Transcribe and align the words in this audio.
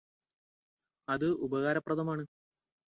അത് 1.07 1.27
ഉപകാരപ്രദമാണ് 1.45 2.25